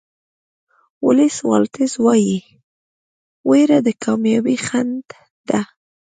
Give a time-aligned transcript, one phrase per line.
[1.05, 2.39] ولېس واټلز وایي
[3.49, 5.05] وېره د کامیابۍ خنډ
[5.49, 5.61] ده.